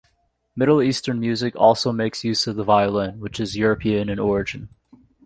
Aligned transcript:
Middle 0.55 0.81
Eastern 0.81 1.19
music 1.19 1.55
also 1.55 1.91
makes 1.91 2.23
use 2.23 2.47
of 2.47 2.55
the 2.55 2.63
violin, 2.63 3.19
which 3.19 3.39
is 3.39 3.55
European 3.55 4.09
in 4.09 4.17
origin. 4.17 4.69